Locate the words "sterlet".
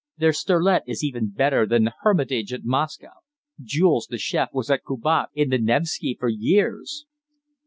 0.33-0.81